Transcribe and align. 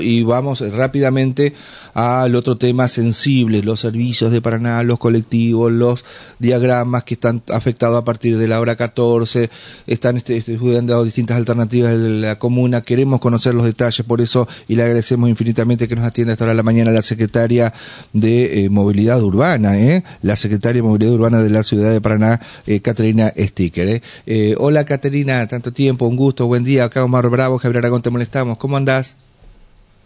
Y 0.00 0.22
vamos 0.22 0.60
rápidamente 0.60 1.54
al 1.92 2.36
otro 2.36 2.56
tema 2.56 2.86
sensible, 2.86 3.64
los 3.64 3.80
servicios 3.80 4.30
de 4.30 4.40
Paraná, 4.40 4.80
los 4.84 5.00
colectivos, 5.00 5.72
los 5.72 6.04
diagramas 6.38 7.02
que 7.02 7.14
están 7.14 7.42
afectados 7.48 8.00
a 8.00 8.04
partir 8.04 8.38
de 8.38 8.46
la 8.46 8.60
hora 8.60 8.76
14, 8.76 9.50
están 9.88 10.16
este, 10.16 10.36
estudiando 10.36 11.02
distintas 11.02 11.36
alternativas 11.36 12.00
de 12.00 12.10
la 12.20 12.38
comuna, 12.38 12.80
queremos 12.80 13.18
conocer 13.18 13.54
los 13.54 13.64
detalles, 13.64 14.06
por 14.06 14.20
eso, 14.20 14.46
y 14.68 14.76
le 14.76 14.84
agradecemos 14.84 15.28
infinitamente 15.30 15.88
que 15.88 15.96
nos 15.96 16.04
atienda 16.04 16.34
hasta 16.34 16.44
ahora 16.44 16.54
la 16.54 16.62
mañana 16.62 16.92
la 16.92 17.02
secretaria 17.02 17.72
de 18.12 18.66
eh, 18.66 18.70
Movilidad 18.70 19.20
Urbana, 19.20 19.80
¿eh? 19.80 20.04
la 20.22 20.36
secretaria 20.36 20.80
de 20.80 20.86
Movilidad 20.86 21.14
Urbana 21.14 21.42
de 21.42 21.50
la 21.50 21.64
ciudad 21.64 21.90
de 21.90 22.00
Paraná, 22.00 22.40
eh, 22.68 22.78
Caterina 22.78 23.32
Sticker. 23.36 23.88
¿eh? 23.88 24.02
Eh, 24.26 24.54
hola 24.58 24.84
Caterina, 24.84 25.44
tanto 25.48 25.72
tiempo, 25.72 26.06
un 26.06 26.14
gusto, 26.14 26.46
buen 26.46 26.62
día, 26.62 26.84
acá 26.84 27.02
Omar 27.02 27.28
Bravo, 27.30 27.58
Javier 27.58 27.78
Aragón, 27.78 28.02
te 28.02 28.10
molestamos, 28.10 28.58
¿cómo 28.58 28.76
andás? 28.76 29.16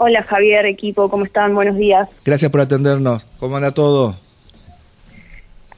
Hola 0.05 0.25
Javier, 0.25 0.67
equipo, 0.67 1.09
¿cómo 1.09 1.25
están? 1.25 1.55
Buenos 1.55 1.77
días. 1.77 2.09
Gracias 2.25 2.51
por 2.51 2.61
atendernos. 2.61 3.25
¿Cómo 3.39 3.55
anda 3.55 3.71
todo? 3.71 4.17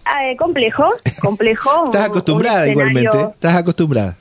Ah, 0.07 0.31
eh, 0.31 0.37
complejo, 0.39 0.89
complejo. 1.21 1.85
¿Estás 1.85 2.07
acostumbrada 2.07 2.67
igualmente? 2.67 3.21
¿Estás 3.21 3.55
acostumbrada? 3.55 4.17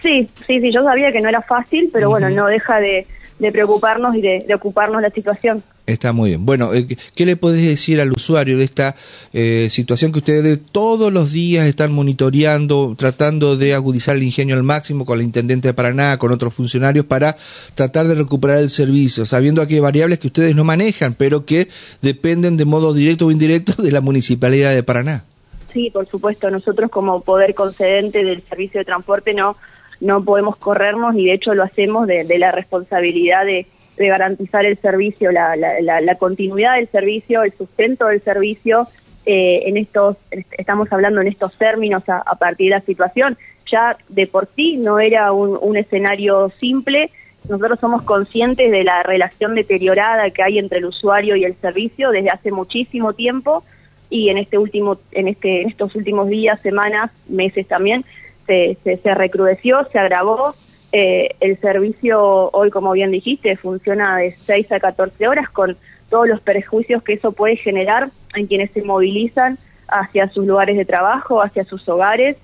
Sí, 0.00 0.30
sí, 0.46 0.62
sí, 0.62 0.72
yo 0.72 0.82
sabía 0.82 1.12
que 1.12 1.20
no 1.20 1.28
era 1.28 1.42
fácil, 1.42 1.90
pero 1.92 2.08
bueno, 2.08 2.30
no 2.30 2.46
deja 2.46 2.80
de, 2.80 3.06
de 3.38 3.52
preocuparnos 3.52 4.16
y 4.16 4.22
de, 4.22 4.46
de, 4.48 4.54
ocuparnos 4.54 5.02
la 5.02 5.10
situación. 5.10 5.62
Está 5.86 6.12
muy 6.12 6.30
bien. 6.30 6.44
Bueno, 6.44 6.74
eh, 6.74 6.84
¿qué 7.14 7.24
le 7.24 7.36
podés 7.36 7.64
decir 7.64 8.00
al 8.00 8.10
usuario 8.10 8.58
de 8.58 8.64
esta 8.64 8.96
eh, 9.32 9.68
situación 9.70 10.10
que 10.10 10.18
ustedes 10.18 10.58
todos 10.72 11.12
los 11.12 11.30
días 11.30 11.66
están 11.66 11.92
monitoreando, 11.92 12.96
tratando 12.98 13.56
de 13.56 13.72
agudizar 13.72 14.16
el 14.16 14.24
ingenio 14.24 14.56
al 14.56 14.64
máximo 14.64 15.06
con 15.06 15.18
la 15.18 15.24
Intendente 15.24 15.68
de 15.68 15.74
Paraná, 15.74 16.18
con 16.18 16.32
otros 16.32 16.54
funcionarios, 16.54 17.06
para 17.06 17.36
tratar 17.76 18.08
de 18.08 18.16
recuperar 18.16 18.58
el 18.58 18.70
servicio, 18.70 19.24
sabiendo 19.26 19.64
que 19.68 19.74
hay 19.74 19.80
variables 19.80 20.18
que 20.18 20.26
ustedes 20.26 20.56
no 20.56 20.64
manejan, 20.64 21.14
pero 21.14 21.44
que 21.44 21.68
dependen 22.02 22.56
de 22.56 22.64
modo 22.64 22.92
directo 22.92 23.26
o 23.26 23.30
indirecto 23.30 23.80
de 23.80 23.92
la 23.92 24.00
Municipalidad 24.00 24.74
de 24.74 24.82
Paraná? 24.82 25.24
Sí, 25.72 25.90
por 25.90 26.08
supuesto. 26.08 26.50
Nosotros 26.50 26.90
como 26.90 27.20
poder 27.20 27.54
concedente 27.54 28.24
del 28.24 28.42
servicio 28.48 28.80
de 28.80 28.86
transporte 28.86 29.34
no, 29.34 29.56
no 30.00 30.24
podemos 30.24 30.56
corrernos 30.56 31.14
y 31.14 31.26
de 31.26 31.34
hecho 31.34 31.54
lo 31.54 31.62
hacemos 31.62 32.08
de, 32.08 32.24
de 32.24 32.38
la 32.38 32.50
responsabilidad 32.50 33.44
de 33.44 33.68
de 33.96 34.08
garantizar 34.08 34.64
el 34.64 34.78
servicio, 34.78 35.32
la, 35.32 35.56
la, 35.56 35.80
la, 35.80 36.00
la, 36.00 36.14
continuidad 36.16 36.74
del 36.74 36.88
servicio, 36.88 37.42
el 37.42 37.52
sustento 37.52 38.06
del 38.06 38.20
servicio, 38.22 38.86
eh, 39.24 39.62
en 39.66 39.76
estos, 39.76 40.16
estamos 40.52 40.92
hablando 40.92 41.20
en 41.20 41.28
estos 41.28 41.56
términos 41.56 42.02
a, 42.08 42.22
partir 42.36 42.70
de 42.70 42.78
la 42.78 42.82
situación. 42.82 43.36
Ya 43.70 43.96
de 44.08 44.26
por 44.26 44.48
sí 44.54 44.76
no 44.76 45.00
era 45.00 45.32
un, 45.32 45.58
un, 45.60 45.76
escenario 45.76 46.52
simple, 46.60 47.10
nosotros 47.48 47.80
somos 47.80 48.02
conscientes 48.02 48.70
de 48.70 48.84
la 48.84 49.02
relación 49.02 49.54
deteriorada 49.54 50.30
que 50.30 50.42
hay 50.42 50.58
entre 50.58 50.78
el 50.78 50.86
usuario 50.86 51.34
y 51.36 51.44
el 51.44 51.56
servicio 51.56 52.10
desde 52.10 52.30
hace 52.30 52.52
muchísimo 52.52 53.12
tiempo 53.12 53.64
y 54.10 54.28
en 54.28 54.38
este 54.38 54.58
último, 54.58 54.98
en 55.12 55.28
este, 55.28 55.62
en 55.62 55.68
estos 55.68 55.94
últimos 55.96 56.28
días, 56.28 56.60
semanas, 56.60 57.10
meses 57.28 57.66
también, 57.66 58.04
se, 58.46 58.76
se, 58.84 58.96
se 58.98 59.14
recrudeció, 59.14 59.86
se 59.90 59.98
agravó, 59.98 60.54
eh, 60.92 61.34
el 61.40 61.58
servicio 61.58 62.50
hoy, 62.52 62.70
como 62.70 62.92
bien 62.92 63.10
dijiste, 63.10 63.56
funciona 63.56 64.16
de 64.16 64.30
6 64.30 64.72
a 64.72 64.80
14 64.80 65.28
horas 65.28 65.50
con 65.50 65.76
todos 66.08 66.28
los 66.28 66.40
perjuicios 66.40 67.02
que 67.02 67.14
eso 67.14 67.32
puede 67.32 67.56
generar 67.56 68.10
en 68.34 68.46
quienes 68.46 68.70
se 68.70 68.82
movilizan 68.82 69.58
hacia 69.88 70.28
sus 70.28 70.46
lugares 70.46 70.76
de 70.76 70.84
trabajo, 70.84 71.42
hacia 71.42 71.64
sus 71.64 71.88
hogares 71.88 72.36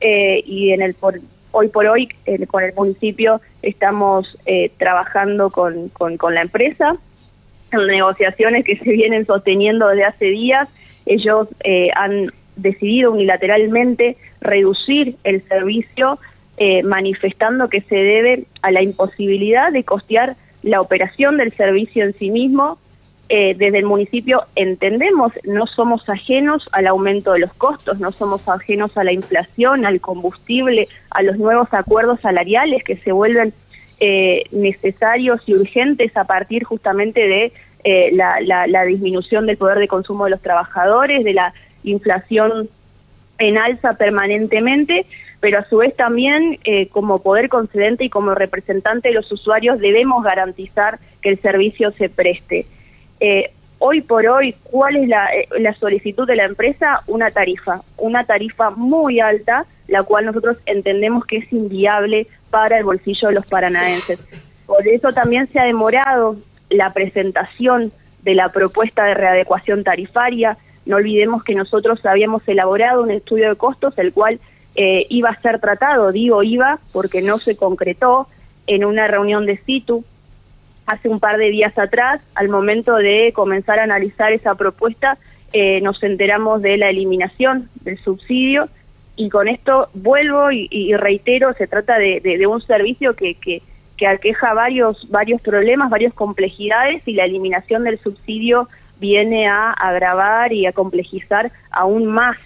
eh, 0.00 0.42
y 0.46 0.70
en 0.70 0.82
el 0.82 0.94
por, 0.94 1.20
hoy 1.50 1.68
por 1.68 1.86
hoy 1.86 2.08
eh, 2.26 2.46
con 2.46 2.62
el 2.62 2.74
municipio 2.74 3.40
estamos 3.62 4.38
eh, 4.46 4.70
trabajando 4.76 5.50
con, 5.50 5.88
con, 5.90 6.16
con, 6.16 6.34
la 6.34 6.42
empresa 6.42 6.96
en 7.72 7.86
negociaciones 7.86 8.64
que 8.64 8.76
se 8.76 8.90
vienen 8.90 9.26
sosteniendo 9.26 9.88
desde 9.88 10.04
hace 10.04 10.24
días. 10.26 10.68
Ellos 11.06 11.48
eh, 11.64 11.90
han 11.94 12.32
decidido 12.56 13.12
unilateralmente 13.12 14.16
reducir 14.40 15.16
el 15.24 15.42
servicio 15.48 16.18
eh, 16.58 16.82
manifestando 16.82 17.68
que 17.68 17.82
se 17.82 17.96
debe 17.96 18.44
a 18.62 18.70
la 18.70 18.82
imposibilidad 18.82 19.72
de 19.72 19.84
costear 19.84 20.36
la 20.62 20.80
operación 20.80 21.36
del 21.36 21.52
servicio 21.52 22.04
en 22.04 22.14
sí 22.14 22.30
mismo. 22.30 22.78
Eh, 23.30 23.54
desde 23.58 23.78
el 23.78 23.84
municipio 23.84 24.44
entendemos, 24.56 25.32
no 25.44 25.66
somos 25.66 26.08
ajenos 26.08 26.66
al 26.72 26.86
aumento 26.86 27.34
de 27.34 27.40
los 27.40 27.52
costos, 27.54 28.00
no 28.00 28.10
somos 28.10 28.48
ajenos 28.48 28.96
a 28.96 29.04
la 29.04 29.12
inflación, 29.12 29.84
al 29.84 30.00
combustible, 30.00 30.88
a 31.10 31.22
los 31.22 31.36
nuevos 31.36 31.68
acuerdos 31.72 32.20
salariales 32.20 32.82
que 32.82 32.96
se 32.96 33.12
vuelven 33.12 33.52
eh, 34.00 34.44
necesarios 34.50 35.42
y 35.46 35.54
urgentes 35.54 36.16
a 36.16 36.24
partir 36.24 36.64
justamente 36.64 37.20
de 37.20 37.52
eh, 37.84 38.10
la, 38.14 38.40
la, 38.40 38.66
la 38.66 38.84
disminución 38.84 39.46
del 39.46 39.58
poder 39.58 39.78
de 39.78 39.88
consumo 39.88 40.24
de 40.24 40.30
los 40.30 40.40
trabajadores, 40.40 41.22
de 41.22 41.34
la 41.34 41.52
inflación 41.84 42.68
en 43.38 43.58
alza 43.58 43.94
permanentemente, 43.94 45.06
pero 45.40 45.58
a 45.58 45.64
su 45.68 45.78
vez 45.78 45.94
también 45.96 46.58
eh, 46.64 46.88
como 46.88 47.20
poder 47.20 47.48
concedente 47.48 48.04
y 48.04 48.10
como 48.10 48.34
representante 48.34 49.08
de 49.08 49.14
los 49.14 49.30
usuarios 49.30 49.78
debemos 49.78 50.24
garantizar 50.24 50.98
que 51.22 51.30
el 51.30 51.40
servicio 51.40 51.92
se 51.92 52.08
preste. 52.08 52.66
Eh, 53.20 53.52
hoy 53.78 54.00
por 54.00 54.26
hoy, 54.26 54.54
¿cuál 54.64 54.96
es 54.96 55.08
la, 55.08 55.26
eh, 55.26 55.48
la, 55.58 55.74
solicitud 55.74 56.26
de 56.26 56.36
la 56.36 56.44
empresa? 56.44 57.02
Una 57.06 57.30
tarifa, 57.30 57.82
una 57.96 58.24
tarifa 58.24 58.70
muy 58.70 59.20
alta, 59.20 59.64
la 59.86 60.02
cual 60.02 60.26
nosotros 60.26 60.56
entendemos 60.66 61.24
que 61.24 61.38
es 61.38 61.52
inviable 61.52 62.26
para 62.50 62.78
el 62.78 62.84
bolsillo 62.84 63.28
de 63.28 63.34
los 63.34 63.46
paranaenses. 63.46 64.18
Por 64.66 64.86
eso 64.86 65.12
también 65.12 65.46
se 65.48 65.60
ha 65.60 65.64
demorado 65.64 66.36
la 66.68 66.92
presentación 66.92 67.92
de 68.22 68.34
la 68.34 68.50
propuesta 68.50 69.04
de 69.04 69.14
readecuación 69.14 69.84
tarifaria. 69.84 70.58
No 70.84 70.96
olvidemos 70.96 71.44
que 71.44 71.54
nosotros 71.54 72.04
habíamos 72.04 72.46
elaborado 72.48 73.02
un 73.02 73.10
estudio 73.10 73.50
de 73.50 73.56
costos, 73.56 73.96
el 73.98 74.12
cual 74.12 74.40
eh, 74.80 75.06
iba 75.08 75.30
a 75.30 75.40
ser 75.40 75.58
tratado, 75.58 76.12
digo 76.12 76.44
iba 76.44 76.78
porque 76.92 77.20
no 77.20 77.38
se 77.38 77.56
concretó 77.56 78.28
en 78.68 78.84
una 78.84 79.08
reunión 79.08 79.44
de 79.44 79.56
situ 79.56 80.04
hace 80.86 81.08
un 81.08 81.18
par 81.18 81.36
de 81.36 81.50
días 81.50 81.76
atrás, 81.76 82.20
al 82.36 82.48
momento 82.48 82.94
de 82.94 83.32
comenzar 83.34 83.80
a 83.80 83.82
analizar 83.82 84.32
esa 84.32 84.54
propuesta, 84.54 85.18
eh, 85.52 85.80
nos 85.80 86.00
enteramos 86.04 86.62
de 86.62 86.76
la 86.76 86.90
eliminación 86.90 87.68
del 87.80 87.98
subsidio 87.98 88.68
y 89.16 89.30
con 89.30 89.48
esto 89.48 89.88
vuelvo 89.94 90.52
y, 90.52 90.68
y 90.70 90.94
reitero, 90.94 91.52
se 91.54 91.66
trata 91.66 91.98
de, 91.98 92.20
de, 92.20 92.38
de 92.38 92.46
un 92.46 92.62
servicio 92.62 93.16
que, 93.16 93.34
que, 93.34 93.62
que, 93.96 94.06
aqueja 94.06 94.54
varios, 94.54 95.10
varios 95.10 95.40
problemas, 95.40 95.90
varias 95.90 96.14
complejidades 96.14 97.02
y 97.04 97.14
la 97.14 97.24
eliminación 97.24 97.82
del 97.82 97.98
subsidio 97.98 98.68
viene 99.00 99.48
a 99.48 99.72
agravar 99.72 100.52
y 100.52 100.66
a 100.66 100.72
complejizar 100.72 101.50
aún 101.72 102.06
más 102.06 102.36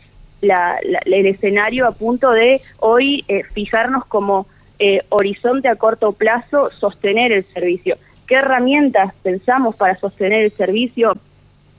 la, 0.42 0.78
la, 0.82 0.98
el 1.06 1.26
escenario 1.26 1.86
a 1.86 1.92
punto 1.92 2.32
de 2.32 2.60
hoy 2.78 3.24
eh, 3.28 3.44
fijarnos 3.54 4.04
como 4.04 4.46
eh, 4.78 5.00
horizonte 5.08 5.68
a 5.68 5.76
corto 5.76 6.12
plazo 6.12 6.70
sostener 6.70 7.32
el 7.32 7.44
servicio. 7.44 7.96
¿Qué 8.26 8.34
herramientas 8.34 9.14
pensamos 9.22 9.76
para 9.76 9.96
sostener 9.96 10.44
el 10.44 10.52
servicio? 10.52 11.16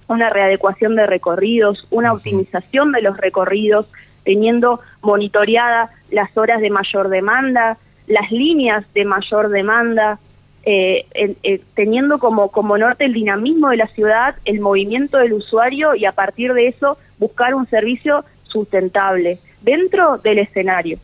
Una 0.08 0.30
readecuación 0.30 0.96
de 0.96 1.06
recorridos, 1.06 1.86
una 1.92 2.14
optimización 2.14 2.92
de 2.92 3.02
los 3.02 3.18
recorridos, 3.18 3.88
teniendo 4.24 4.80
monitoreada 5.02 5.90
las 6.12 6.36
horas 6.38 6.62
de 6.62 6.70
mayor 6.70 7.10
demanda, 7.10 7.78
las 8.08 8.32
líneas 8.32 8.86
de 8.94 9.06
mayor 9.06 9.50
demanda, 9.50 10.20
eh, 10.66 11.06
eh, 11.14 11.62
teniendo 11.76 12.20
como, 12.20 12.50
como 12.50 12.78
norte 12.78 13.04
el 13.04 13.14
dinamismo 13.14 13.70
de 13.70 13.78
la 13.78 13.88
ciudad, 13.88 14.36
el 14.46 14.62
movimiento 14.62 15.18
del 15.18 15.34
usuario 15.34 15.94
y 15.94 16.06
a 16.06 16.14
partir 16.14 16.54
de 16.54 16.68
eso 16.68 16.98
buscar 17.20 17.54
un 17.54 17.68
servicio 17.68 18.24
sustentable 18.54 19.40
dentro 19.62 20.20
del 20.24 20.40
escenario 20.40 20.98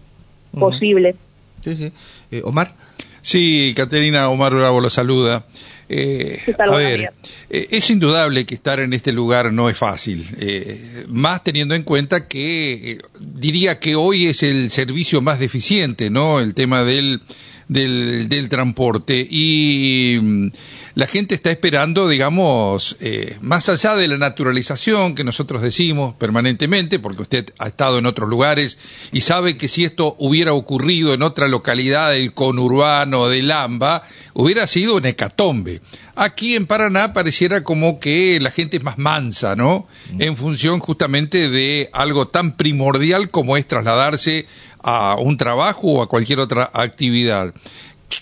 uh 0.53 0.57
-huh. 0.57 0.59
posible. 0.59 1.15
Sí, 1.63 1.75
sí. 1.75 1.91
Eh, 2.31 2.41
Omar. 2.45 2.73
Sí, 3.21 3.73
Caterina 3.75 4.29
Omar 4.29 4.55
Bravo 4.55 4.79
lo 4.79 4.89
saluda. 4.89 5.45
Eh, 5.91 6.39
tal, 6.55 6.69
a 6.69 6.77
ver, 6.77 7.13
eh, 7.49 7.67
es 7.71 7.89
indudable 7.89 8.45
que 8.45 8.53
estar 8.53 8.79
en 8.79 8.93
este 8.93 9.11
lugar 9.11 9.51
no 9.51 9.69
es 9.69 9.75
fácil, 9.75 10.23
eh, 10.39 11.05
más 11.07 11.43
teniendo 11.43 11.73
en 11.73 11.81
cuenta 11.81 12.27
que 12.27 12.91
eh, 12.91 12.97
diría 13.19 13.79
que 13.79 13.95
hoy 13.95 14.27
es 14.27 14.43
el 14.43 14.69
servicio 14.69 15.19
más 15.21 15.39
deficiente, 15.39 16.11
¿no? 16.11 16.39
El 16.39 16.53
tema 16.53 16.83
del, 16.83 17.21
del, 17.69 18.27
del 18.27 18.49
transporte. 18.49 19.25
Y 19.29 20.19
mm, 20.21 20.47
la 20.95 21.07
gente 21.07 21.35
está 21.35 21.49
esperando, 21.49 22.09
digamos, 22.09 22.97
eh, 22.99 23.37
más 23.39 23.69
allá 23.69 23.95
de 23.95 24.09
la 24.09 24.17
naturalización 24.17 25.15
que 25.15 25.23
nosotros 25.23 25.61
decimos 25.61 26.13
permanentemente, 26.15 26.99
porque 26.99 27.21
usted 27.21 27.53
ha 27.57 27.67
estado 27.67 27.99
en 27.99 28.05
otros 28.05 28.27
lugares 28.27 28.77
y 29.13 29.21
sabe 29.21 29.55
que 29.55 29.69
si 29.69 29.85
esto 29.85 30.17
hubiera 30.19 30.51
ocurrido 30.51 31.13
en 31.13 31.21
otra 31.23 31.47
localidad 31.47 32.11
del 32.11 32.33
conurbano 32.33 33.29
del 33.29 33.49
AMBA, 33.49 34.03
hubiera 34.33 34.67
sido 34.67 34.97
un 34.97 35.05
hecatombe. 35.05 35.79
Aquí 36.21 36.57
en 36.57 36.65
Paraná 36.65 37.13
pareciera 37.13 37.63
como 37.63 38.01
que 38.01 38.39
la 38.41 38.51
gente 38.51 38.75
es 38.75 38.83
más 38.83 38.97
mansa, 38.97 39.55
¿no? 39.55 39.87
En 40.19 40.35
función 40.35 40.81
justamente 40.81 41.49
de 41.49 41.89
algo 41.93 42.25
tan 42.25 42.57
primordial 42.57 43.29
como 43.29 43.55
es 43.55 43.65
trasladarse 43.65 44.45
a 44.83 45.15
un 45.15 45.37
trabajo 45.37 45.87
o 45.87 46.01
a 46.01 46.09
cualquier 46.09 46.39
otra 46.39 46.69
actividad. 46.73 47.53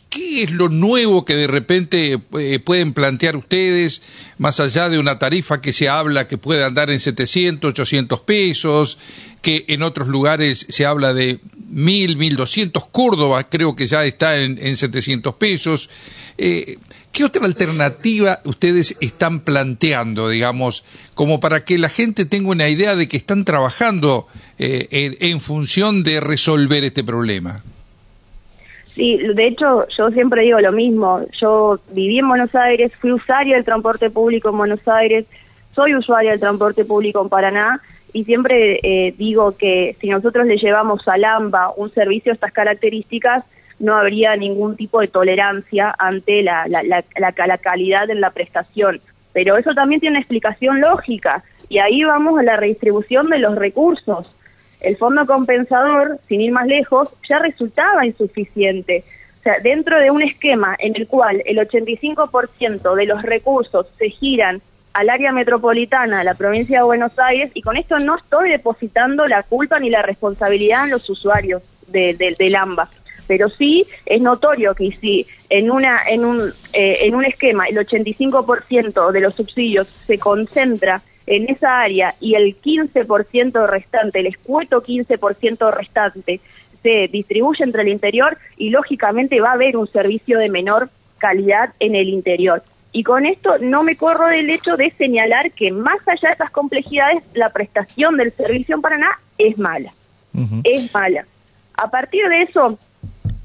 ¿Qué 0.10 0.44
es 0.44 0.52
lo 0.52 0.70
nuevo 0.70 1.26
que 1.26 1.36
de 1.36 1.48
repente 1.48 2.22
eh, 2.38 2.60
pueden 2.60 2.94
plantear 2.94 3.36
ustedes, 3.36 4.04
más 4.38 4.60
allá 4.60 4.90
de 4.90 5.00
una 5.00 5.18
tarifa 5.18 5.60
que 5.60 5.74
se 5.74 5.90
habla 5.90 6.28
que 6.28 6.38
puede 6.38 6.64
andar 6.64 6.92
en 6.92 7.00
700, 7.00 7.72
800 7.72 8.20
pesos, 8.20 9.00
que 9.42 9.66
en 9.70 9.82
otros 9.82 10.08
lugares 10.08 10.68
se 10.70 10.86
habla 10.86 11.16
de 11.16 11.40
1000, 11.70 12.16
1200, 12.16 12.86
Córdoba 12.92 13.50
creo 13.50 13.76
que 13.76 13.88
ya 13.88 14.06
está 14.06 14.38
en, 14.38 14.60
en 14.62 14.78
700 14.78 15.34
pesos. 15.34 15.90
Eh, 16.38 16.78
¿Qué 17.18 17.26
otra 17.26 17.48
alternativa 17.48 18.42
ustedes 18.46 18.96
están 19.02 19.40
planteando, 19.40 20.30
digamos, 20.30 20.86
como 21.16 21.40
para 21.40 21.66
que 21.66 21.80
la 21.80 21.90
gente 21.90 22.26
tenga 22.26 22.52
una 22.52 22.70
idea 22.70 22.96
de 22.96 23.08
que 23.08 23.18
están 23.18 23.44
trabajando 23.44 24.28
eh, 24.60 25.16
en, 25.20 25.40
función 25.40 26.04
de 26.04 26.20
resolver 26.20 26.84
este 26.84 27.04
problema? 27.04 27.64
Sí, 28.94 29.18
de 29.18 29.48
hecho 29.48 29.88
yo 29.98 30.12
siempre 30.12 30.44
digo 30.44 30.62
lo 30.62 30.72
mismo. 30.72 31.22
Yo 31.42 31.80
viví 31.90 32.20
en 32.20 32.28
Buenos 32.28 32.54
Aires, 32.54 32.92
fui 33.02 33.12
usuaria 33.12 33.56
del 33.56 33.66
transporte 33.66 34.12
público 34.12 34.50
en 34.50 34.58
Buenos 34.60 34.88
Aires, 34.88 35.26
soy 35.74 35.96
usuaria 35.96 36.30
del 36.30 36.40
transporte 36.40 36.86
público 36.86 37.20
en 37.24 37.30
Paraná 37.30 37.82
y 38.14 38.26
siempre 38.26 38.80
eh, 38.84 39.16
digo 39.18 39.58
que 39.58 39.98
si 40.00 40.10
nosotros 40.10 40.46
le 40.46 40.58
llevamos 40.58 41.08
a 41.08 41.18
Lamba 41.18 41.74
un 41.78 41.92
servicio 41.92 42.32
de 42.32 42.36
estas 42.36 42.54
características, 42.54 43.44
no 43.80 43.96
habría 43.96 44.36
ningún 44.36 44.76
tipo 44.76 45.02
de 45.02 45.08
tolerancia 45.08 45.94
ante 45.98 46.42
la, 46.42 46.68
la, 46.68 46.84
la, 46.84 47.04
la, 47.18 47.58
calidad 47.58 48.10
en 48.10 48.22
la 48.22 48.32
prestación. 48.32 49.02
Pero 49.34 49.58
eso 49.58 49.74
también 49.74 50.02
tiene 50.02 50.16
una 50.16 50.22
explicación 50.22 50.82
lógica 50.82 51.44
y 51.70 51.80
ahí 51.80 52.04
vamos 52.04 52.40
a 52.40 52.44
la 52.44 52.56
redistribución 52.56 53.30
de 53.30 53.40
los 53.40 53.56
recursos 53.56 54.34
el 54.82 54.98
fondo 54.98 55.26
compensador, 55.26 56.20
sin 56.28 56.42
ir 56.42 56.52
más 56.52 56.68
lejos, 56.68 57.10
ya 57.28 57.40
resultaba 57.40 58.06
insuficiente. 58.06 59.04
O 59.40 59.44
sea, 59.44 59.60
dentro 59.60 60.00
de 60.00 60.12
un 60.12 60.22
esquema 60.22 60.76
en 60.80 60.96
el 60.96 61.08
cual 61.08 61.42
el 61.46 61.58
85% 61.58 62.96
de 62.96 63.06
los 63.06 63.22
recursos 63.24 63.88
se 63.98 64.10
giran 64.10 64.62
al 64.94 65.10
área 65.10 65.32
metropolitana, 65.32 66.22
a 66.22 66.24
la 66.24 66.34
provincia 66.34 66.80
de 66.80 66.86
Buenos 66.86 67.18
Aires, 67.20 67.52
y 67.54 67.62
con 67.62 67.78
esto 67.78 68.00
no 68.00 68.18
estoy 68.18 68.50
depositando 68.50 69.28
la 69.28 69.44
culpa 69.44 69.80
ni 69.80 69.90
la 69.90 70.02
responsabilidad 70.02 70.86
en 70.86 70.92
los 70.92 71.10
usuarios 71.10 71.62
de, 71.88 72.36
del 72.38 72.56
AMBA. 72.56 72.90
Pero 73.28 73.50
sí 73.50 73.86
es 74.06 74.22
notorio 74.22 74.74
que 74.74 74.92
si 75.00 75.28
en, 75.50 75.70
una, 75.70 76.02
en, 76.08 76.26
un, 76.26 76.54
eh, 76.74 77.00
en 77.02 77.16
un 77.16 77.26
esquema 77.26 77.66
el 77.66 77.78
85% 77.78 79.12
de 79.12 79.20
los 79.20 79.36
subsidios 79.36 79.88
se 80.08 80.18
concentra 80.18 81.02
en 81.26 81.50
esa 81.50 81.82
área 81.82 82.16
y 82.22 82.36
el 82.36 82.60
15% 82.62 83.68
restante, 83.68 84.20
el 84.20 84.28
escueto 84.28 84.82
15% 84.82 85.72
restante, 85.74 86.40
se 86.82 87.10
distribuye 87.12 87.64
entre 87.64 87.84
el 87.84 87.90
interior 87.90 88.38
y 88.56 88.70
lógicamente 88.70 89.42
va 89.42 89.50
a 89.50 89.54
haber 89.54 89.76
un 89.76 89.88
servicio 89.88 90.40
de 90.40 90.50
menor 90.50 90.90
calidad 91.18 91.74
en 91.80 91.96
el 91.96 92.08
interior. 92.10 92.64
Y 92.94 93.04
con 93.04 93.26
esto 93.26 93.58
no 93.60 93.84
me 93.84 93.98
corro 93.98 94.28
del 94.28 94.50
hecho 94.50 94.78
de 94.78 94.92
señalar 94.92 95.52
que 95.52 95.72
más 95.72 96.00
allá 96.08 96.30
de 96.30 96.36
esas 96.36 96.52
complejidades, 96.52 97.24
la 97.34 97.50
prestación 97.50 98.18
del 98.18 98.32
servicio 98.32 98.76
en 98.76 98.82
Paraná 98.82 99.20
es 99.38 99.58
mala. 99.58 99.94
Es 100.64 100.94
mala. 100.94 101.26
A 101.74 101.90
partir 101.90 102.28
de 102.28 102.44
eso, 102.44 102.78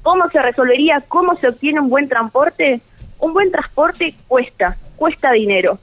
¿cómo 0.03 0.29
se 0.29 0.41
resolvería? 0.41 1.03
¿Cómo 1.07 1.35
se 1.37 1.47
obtiene 1.47 1.79
un 1.79 1.89
buen 1.89 2.07
transporte? 2.07 2.81
Un 3.19 3.33
buen 3.33 3.51
transporte 3.51 4.13
cuesta, 4.27 4.77
cuesta 4.95 5.31
dinero 5.31 5.79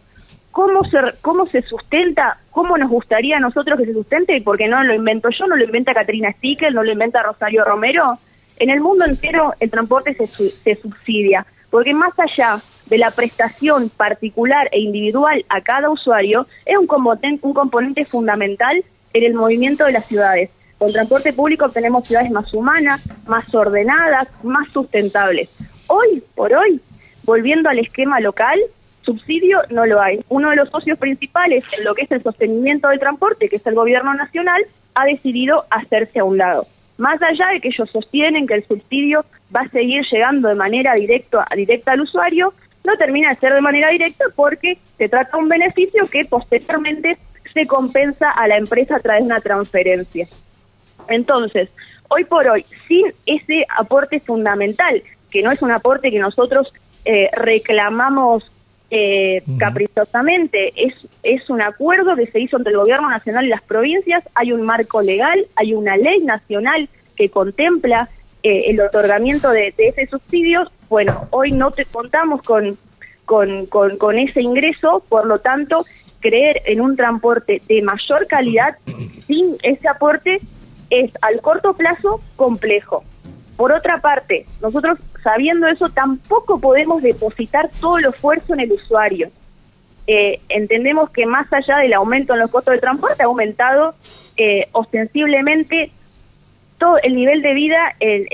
cómo 0.50 0.84
se, 0.84 0.98
cómo 1.22 1.46
se 1.46 1.62
sustenta, 1.62 2.38
cómo 2.50 2.76
nos 2.76 2.90
gustaría 2.90 3.36
a 3.36 3.40
nosotros 3.40 3.78
que 3.78 3.86
se 3.86 3.92
sustente, 3.92 4.36
y 4.36 4.40
porque 4.40 4.68
no 4.68 4.82
lo 4.82 4.94
invento 4.94 5.28
yo, 5.30 5.46
no 5.46 5.56
lo 5.56 5.64
inventa 5.64 5.94
Caterina 5.94 6.32
Stickel, 6.32 6.74
no 6.74 6.82
lo 6.82 6.92
inventa 6.92 7.22
Rosario 7.22 7.64
Romero. 7.64 8.18
En 8.58 8.70
el 8.70 8.80
mundo 8.80 9.04
entero 9.06 9.54
el 9.60 9.70
transporte 9.70 10.14
se, 10.14 10.74
subsidia, 10.76 11.46
porque 11.70 11.94
más 11.94 12.18
allá 12.18 12.60
de 12.86 12.98
la 12.98 13.10
prestación 13.12 13.88
particular 13.88 14.68
e 14.72 14.80
individual 14.80 15.44
a 15.48 15.60
cada 15.60 15.90
usuario, 15.90 16.46
es 16.66 16.76
un 16.76 16.86
componente 16.86 18.04
fundamental 18.04 18.84
en 19.12 19.24
el 19.24 19.34
movimiento 19.34 19.84
de 19.84 19.92
las 19.92 20.06
ciudades. 20.06 20.50
Con 20.80 20.92
transporte 20.92 21.34
público 21.34 21.68
tenemos 21.68 22.06
ciudades 22.08 22.30
más 22.30 22.54
humanas, 22.54 23.02
más 23.26 23.54
ordenadas, 23.54 24.28
más 24.42 24.66
sustentables. 24.72 25.50
Hoy 25.88 26.22
por 26.34 26.54
hoy, 26.54 26.80
volviendo 27.24 27.68
al 27.68 27.80
esquema 27.80 28.18
local, 28.18 28.58
subsidio 29.02 29.60
no 29.68 29.84
lo 29.84 30.00
hay. 30.00 30.24
Uno 30.30 30.48
de 30.48 30.56
los 30.56 30.70
socios 30.70 30.98
principales 30.98 31.64
en 31.76 31.84
lo 31.84 31.94
que 31.94 32.04
es 32.04 32.10
el 32.10 32.22
sostenimiento 32.22 32.88
del 32.88 32.98
transporte, 32.98 33.50
que 33.50 33.56
es 33.56 33.66
el 33.66 33.74
gobierno 33.74 34.14
nacional, 34.14 34.62
ha 34.94 35.04
decidido 35.04 35.66
hacerse 35.68 36.20
a 36.20 36.24
un 36.24 36.38
lado. 36.38 36.64
Más 36.96 37.20
allá 37.20 37.48
de 37.52 37.60
que 37.60 37.68
ellos 37.68 37.90
sostienen 37.90 38.46
que 38.46 38.54
el 38.54 38.66
subsidio 38.66 39.26
va 39.54 39.60
a 39.60 39.68
seguir 39.68 40.06
llegando 40.10 40.48
de 40.48 40.54
manera 40.54 40.94
directa, 40.94 41.46
directa 41.54 41.92
al 41.92 42.00
usuario, 42.00 42.54
no 42.84 42.96
termina 42.96 43.28
de 43.28 43.34
ser 43.34 43.52
de 43.52 43.60
manera 43.60 43.90
directa 43.90 44.24
porque 44.34 44.78
se 44.96 45.10
trata 45.10 45.36
de 45.36 45.42
un 45.42 45.50
beneficio 45.50 46.06
que 46.06 46.24
posteriormente 46.24 47.18
se 47.52 47.66
compensa 47.66 48.30
a 48.30 48.48
la 48.48 48.56
empresa 48.56 48.96
a 48.96 49.00
través 49.00 49.24
de 49.24 49.26
una 49.26 49.42
transferencia. 49.42 50.26
Entonces, 51.10 51.68
hoy 52.08 52.24
por 52.24 52.48
hoy, 52.48 52.64
sin 52.88 53.12
ese 53.26 53.66
aporte 53.76 54.20
fundamental, 54.20 55.02
que 55.30 55.42
no 55.42 55.52
es 55.52 55.60
un 55.62 55.70
aporte 55.70 56.10
que 56.10 56.18
nosotros 56.18 56.72
eh, 57.04 57.30
reclamamos 57.34 58.50
eh, 58.90 59.42
caprichosamente. 59.58 60.72
Es, 60.76 61.06
es 61.22 61.48
un 61.48 61.62
acuerdo 61.62 62.16
que 62.16 62.26
se 62.26 62.40
hizo 62.40 62.56
entre 62.56 62.72
el 62.72 62.78
Gobierno 62.78 63.08
Nacional 63.08 63.44
y 63.46 63.48
las 63.48 63.62
provincias. 63.62 64.24
Hay 64.34 64.52
un 64.52 64.62
marco 64.62 65.02
legal, 65.02 65.46
hay 65.56 65.74
una 65.74 65.96
ley 65.96 66.20
nacional 66.20 66.88
que 67.16 67.28
contempla 67.28 68.08
eh, 68.42 68.64
el 68.68 68.80
otorgamiento 68.80 69.50
de, 69.50 69.74
ese 69.76 70.06
subsidio. 70.06 70.70
Bueno, 70.88 71.28
hoy 71.30 71.52
no 71.52 71.70
te 71.70 71.84
contamos 71.84 72.42
con, 72.42 72.76
con, 73.26 73.66
con, 73.66 73.96
con 73.96 74.18
ese 74.18 74.42
ingreso, 74.42 75.04
por 75.08 75.26
lo 75.26 75.38
tanto, 75.38 75.84
creer 76.20 76.60
en 76.66 76.80
un 76.80 76.96
transporte 76.96 77.62
de 77.68 77.82
mayor 77.82 78.26
calidad 78.26 78.76
sin 79.26 79.56
ese 79.62 79.88
aporte 79.88 80.40
es 80.90 81.12
al 81.22 81.40
corto 81.40 81.74
plazo 81.74 82.20
complejo. 82.36 83.04
Por 83.56 83.72
otra 83.72 84.00
parte, 84.00 84.46
nosotros 84.60 84.98
sabiendo 85.22 85.68
eso 85.68 85.88
tampoco 85.90 86.60
podemos 86.60 87.02
depositar 87.02 87.70
todo 87.80 87.98
el 87.98 88.06
esfuerzo 88.06 88.54
en 88.54 88.60
el 88.60 88.72
usuario. 88.72 89.30
Eh, 90.06 90.40
entendemos 90.48 91.10
que 91.10 91.26
más 91.26 91.52
allá 91.52 91.78
del 91.78 91.92
aumento 91.92 92.32
en 92.32 92.40
los 92.40 92.50
costos 92.50 92.74
de 92.74 92.80
transporte 92.80 93.22
ha 93.22 93.26
aumentado 93.26 93.94
eh, 94.36 94.66
ostensiblemente 94.72 95.92
todo 96.78 96.98
el 97.02 97.14
nivel 97.14 97.42
de 97.42 97.54
vida 97.54 97.94
en, 98.00 98.26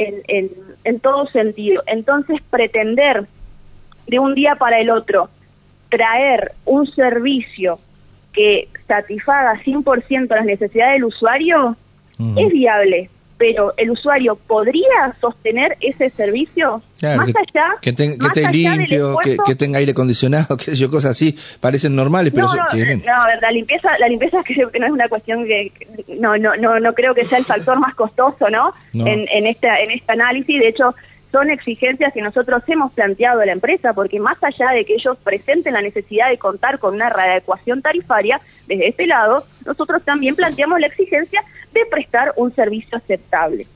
en 0.85 1.01
todo 1.01 1.27
sentido. 1.27 1.83
Entonces, 1.87 2.41
pretender 2.49 3.27
de 4.07 4.19
un 4.21 4.35
día 4.35 4.55
para 4.55 4.79
el 4.79 4.91
otro 4.91 5.29
traer 5.89 6.53
un 6.65 6.87
servicio 6.87 7.79
que 8.33 8.69
satisfaga 8.87 9.61
100% 9.63 10.29
las 10.29 10.45
necesidades 10.45 10.95
del 10.95 11.05
usuario 11.05 11.77
es 12.19 12.53
viable, 12.53 13.11
pero 13.39 13.75
el 13.77 13.91
usuario 13.91 14.37
podría 14.37 15.13
sostener 15.21 15.77
ese 15.81 16.11
servicio 16.11 16.83
más 17.03 17.29
allá 17.29 17.75
que, 17.81 17.91
esté 17.91 18.51
limpio 18.51 19.19
que, 19.23 19.55
tenga 19.55 19.79
aire 19.79 19.93
acondicionado 19.93 20.57
que 20.65 20.75
yo 20.75 20.91
cosas 20.91 21.11
así 21.13 21.37
parecen 21.61 21.95
normales 21.95 22.33
pero 22.35 22.47
no, 22.47 22.55
no, 22.55 23.41
la 23.41 23.51
limpieza 23.51 23.91
la 23.99 24.09
limpieza 24.09 24.43
creo 24.45 24.71
que 24.71 24.79
no 24.79 24.87
es 24.87 24.93
una 24.93 25.09
cuestión 25.09 25.45
que 25.45 25.71
no 26.19 26.37
no 26.39 26.57
no 26.57 26.81
no 26.81 26.95
creo 26.95 27.15
que 27.15 27.25
sea 27.25 27.39
el 27.39 27.45
factor 27.45 27.79
más 27.79 27.95
costoso 27.95 28.49
no, 28.49 28.73
En, 28.95 29.27
en 29.31 29.47
esta 29.47 29.81
en 29.81 29.91
este 29.91 30.13
análisis 30.13 30.59
de 30.59 30.69
hecho 30.69 30.95
son 31.37 31.51
exigencias 31.51 32.15
que 32.15 32.23
nosotros 32.23 32.63
hemos 32.67 32.91
planteado 32.93 33.43
a 33.43 33.45
la 33.45 33.53
empresa, 33.53 33.93
porque 33.93 34.19
más 34.19 34.43
allá 34.43 34.71
de 34.71 34.87
que 34.87 34.95
ellos 34.95 35.19
presenten 35.23 35.75
la 35.75 35.83
necesidad 35.83 36.31
de 36.31 36.39
contar 36.39 36.79
con 36.79 36.95
una 36.95 37.11
readecuación 37.11 37.83
tarifaria, 37.83 38.41
desde 38.67 38.89
este 38.89 39.07
lado, 39.07 39.37
nosotros 39.67 40.03
también 40.03 40.35
planteamos 40.35 40.81
la 40.81 40.87
exigencia 40.87 41.43
de 41.75 41.85
prestar 41.91 42.33
un 42.37 42.55
servicio 42.55 42.97
aceptable. 42.97 43.67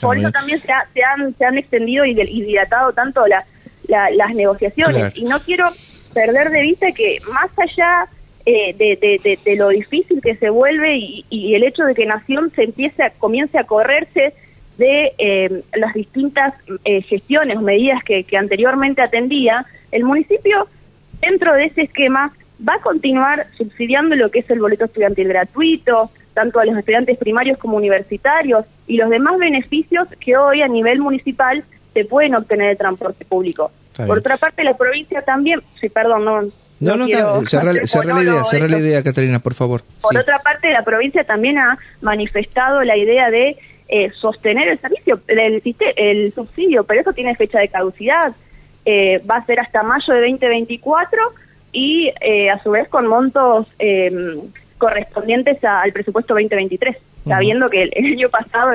Por 0.00 0.16
eso 0.16 0.30
también 0.30 0.62
se, 0.62 0.72
han, 0.72 1.34
se 1.36 1.44
han 1.44 1.58
extendido 1.58 2.06
y, 2.06 2.14
dilatado 2.14 2.94
tanto 2.94 3.26
las 3.26 4.34
negociaciones. 4.34 5.14
Y 5.14 5.24
no 5.24 5.40
quiero 5.40 5.68
perder 6.14 6.48
de 6.48 6.62
vista 6.62 6.92
que 6.92 7.18
más 7.30 7.50
allá 7.58 8.08
eh, 8.46 8.74
de, 8.74 9.56
lo 9.56 9.68
difícil 9.68 10.22
que 10.22 10.36
se 10.36 10.48
vuelve 10.48 10.96
y, 11.28 11.54
el 11.54 11.64
hecho 11.64 11.84
de 11.84 11.94
que 11.94 12.06
Nación 12.06 12.50
se 12.56 12.62
empiece 12.62 13.02
a, 13.02 13.10
comience 13.10 13.58
a 13.58 13.64
correrse 13.64 14.32
de 14.78 15.12
eh, 15.18 15.62
las 15.76 15.92
distintas 15.92 16.54
eh, 16.84 17.02
gestiones 17.02 17.58
o 17.58 17.60
medidas 17.60 18.02
que, 18.04 18.24
anteriormente 18.36 19.02
atendía, 19.02 19.66
el 19.90 20.04
municipio, 20.04 20.68
dentro 21.20 21.52
de 21.54 21.64
ese 21.64 21.82
esquema, 21.82 22.32
va 22.66 22.74
a 22.74 22.80
continuar 22.80 23.46
subsidiando 23.56 24.14
lo 24.14 24.30
que 24.30 24.40
es 24.40 24.50
el 24.50 24.60
boleto 24.60 24.86
estudiantil 24.86 25.28
gratuito, 25.28 26.10
tanto 26.32 26.60
a 26.60 26.64
los 26.64 26.78
estudiantes 26.78 27.18
primarios 27.18 27.58
como 27.58 27.76
universitarios, 27.76 28.64
y 28.86 28.96
los 28.96 29.10
demás 29.10 29.38
beneficios 29.38 30.08
que 30.20 30.36
hoy 30.36 30.62
a 30.62 30.68
nivel 30.68 31.00
municipal 31.00 31.64
se 31.92 32.04
pueden 32.04 32.36
obtener 32.36 32.68
de 32.70 32.76
transporte 32.76 33.24
público. 33.24 33.72
Por 33.96 34.18
otra 34.18 34.36
parte, 34.36 34.62
la 34.62 34.76
provincia 34.76 35.22
también, 35.22 35.60
sí, 35.80 35.88
perdón, 35.88 36.24
no... 36.24 36.42
No, 36.80 36.94
no, 36.94 37.08
no 37.08 37.44
cerra, 37.44 37.72
la 37.72 37.82
idea, 38.22 38.44
cerra 38.44 38.68
la 38.68 38.78
idea, 38.78 39.02
Catalina, 39.02 39.40
por 39.40 39.54
favor. 39.54 39.82
Por 40.00 40.16
otra 40.16 40.38
parte, 40.38 40.70
la 40.70 40.84
provincia 40.84 41.24
también 41.24 41.58
ha 41.58 41.76
manifestado 42.02 42.84
la 42.84 42.96
idea 42.96 43.32
de 43.32 43.56
eh, 43.88 44.10
sostener 44.20 44.68
el 44.68 44.78
servicio, 44.78 45.20
el, 45.26 45.62
el 45.96 46.32
subsidio, 46.32 46.84
pero 46.84 47.00
eso 47.00 47.12
tiene 47.12 47.34
fecha 47.34 47.58
de 47.58 47.68
caducidad. 47.68 48.34
Eh, 48.84 49.22
va 49.28 49.36
a 49.36 49.46
ser 49.46 49.60
hasta 49.60 49.82
mayo 49.82 50.14
de 50.14 50.20
2024 50.20 51.20
y 51.72 52.12
eh, 52.20 52.50
a 52.50 52.62
su 52.62 52.70
vez 52.70 52.88
con 52.88 53.06
montos 53.06 53.66
em, 53.78 54.40
correspondientes 54.78 55.62
al 55.64 55.92
presupuesto 55.92 56.34
2023, 56.34 56.96
sabiendo 57.26 57.68
que 57.68 57.82
el, 57.82 57.92
año 58.12 58.30
pasado 58.30 58.72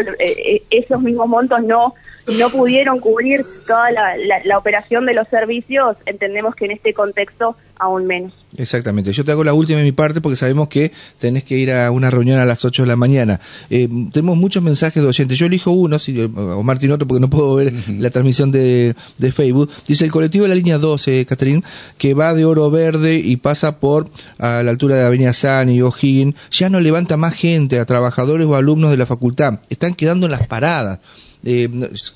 esos 0.70 1.02
mismos 1.02 1.28
montos 1.28 1.64
no 1.64 1.96
no 2.38 2.50
pudieron 2.50 3.00
cubrir 3.00 3.42
toda 3.68 3.92
la, 3.92 4.58
operación 4.58 5.06
de 5.06 5.14
los 5.14 5.28
servicios, 5.28 5.98
entendemos 6.06 6.56
que 6.56 6.66
en 6.66 6.72
este 6.72 6.94
contexto 6.94 7.56
aún 7.78 8.06
menos. 8.06 8.34
Exactamente. 8.58 9.12
Yo 9.14 9.26
te 9.26 9.32
hago 9.32 9.44
la 9.44 9.54
última 9.54 9.80
de 9.80 9.84
mi 9.84 9.92
parte 9.92 10.22
porque 10.22 10.36
sabemos 10.36 10.68
que 10.68 10.92
tenés 11.18 11.44
que 11.44 11.58
ir 11.58 11.72
a 11.72 11.90
una 11.92 12.12
reunión 12.12 12.38
a 12.38 12.46
las 12.46 12.64
8 12.64 12.84
de 12.84 12.88
la 12.88 12.96
mañana. 12.96 13.40
Eh, 13.70 13.90
tenemos 14.12 14.38
muchos 14.38 14.62
mensajes 14.62 15.02
de 15.02 15.10
oyentes. 15.10 15.40
Yo 15.40 15.48
elijo 15.48 15.72
uno, 15.72 15.98
si, 15.98 16.20
eh, 16.20 16.30
o 16.36 16.62
Martín 16.62 16.92
otro, 16.92 17.08
porque 17.08 17.22
no 17.22 17.30
puedo 17.30 17.56
ver 17.56 17.74
la 17.90 18.10
transmisión 18.12 18.52
de, 18.52 18.96
de, 19.18 19.32
Facebook. 19.32 19.70
Dice 19.88 20.06
el 20.06 20.12
colectivo 20.12 20.44
de 20.44 20.50
la 20.50 20.56
línea 20.56 20.78
12, 20.78 21.26
Catherine, 21.26 21.64
que 21.98 22.14
va 22.14 22.34
de 22.34 22.46
Oro 22.46 22.70
Verde 22.70 23.16
y 23.18 23.38
pasa 23.38 23.80
por 23.80 24.08
a 24.38 24.62
la 24.62 24.72
altura 24.72 24.96
de 24.96 25.04
Avenida 25.04 25.34
San 25.34 25.70
y 25.70 25.82
O'Higgins, 25.82 26.36
ya 26.52 26.70
no 26.70 26.80
levanta 26.80 27.18
más 27.18 27.34
gente, 27.34 27.80
a 27.80 27.86
trabajadores 27.86 28.46
o 28.46 28.56
alumnos 28.56 28.92
de 28.92 28.98
la 28.98 29.06
facultad. 29.06 29.60
Están 29.70 29.96
quedando 29.96 30.28
en 30.28 30.32
las 30.32 30.48
paradas. 30.48 31.00
Eh, 31.46 31.70